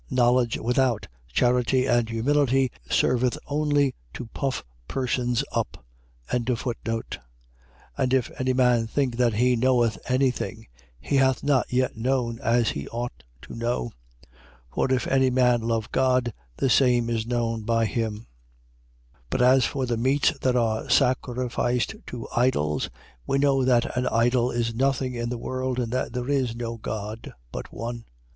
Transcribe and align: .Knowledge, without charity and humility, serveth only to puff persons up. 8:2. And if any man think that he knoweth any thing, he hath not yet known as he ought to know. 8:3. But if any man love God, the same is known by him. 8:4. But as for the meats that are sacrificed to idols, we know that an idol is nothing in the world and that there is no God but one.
.Knowledge, 0.09 0.57
without 0.57 1.07
charity 1.31 1.85
and 1.85 2.09
humility, 2.09 2.71
serveth 2.89 3.37
only 3.45 3.93
to 4.15 4.25
puff 4.33 4.63
persons 4.87 5.43
up. 5.51 5.85
8:2. 6.31 7.19
And 7.99 8.11
if 8.11 8.31
any 8.39 8.53
man 8.53 8.87
think 8.87 9.17
that 9.17 9.35
he 9.35 9.55
knoweth 9.55 9.99
any 10.09 10.31
thing, 10.31 10.65
he 10.99 11.17
hath 11.17 11.43
not 11.43 11.71
yet 11.71 11.95
known 11.97 12.39
as 12.39 12.69
he 12.69 12.87
ought 12.87 13.23
to 13.43 13.53
know. 13.53 13.91
8:3. 14.23 14.29
But 14.75 14.91
if 14.91 15.05
any 15.05 15.29
man 15.29 15.61
love 15.61 15.91
God, 15.91 16.33
the 16.57 16.67
same 16.71 17.07
is 17.07 17.27
known 17.27 17.61
by 17.61 17.85
him. 17.85 18.25
8:4. 19.25 19.25
But 19.29 19.41
as 19.43 19.65
for 19.65 19.85
the 19.85 19.97
meats 19.97 20.33
that 20.41 20.55
are 20.55 20.89
sacrificed 20.89 21.93
to 22.07 22.27
idols, 22.35 22.89
we 23.27 23.37
know 23.37 23.63
that 23.65 23.95
an 23.95 24.07
idol 24.07 24.49
is 24.49 24.73
nothing 24.73 25.13
in 25.13 25.29
the 25.29 25.37
world 25.37 25.77
and 25.77 25.91
that 25.91 26.11
there 26.13 26.27
is 26.27 26.55
no 26.55 26.77
God 26.77 27.31
but 27.51 27.71
one. 27.71 28.05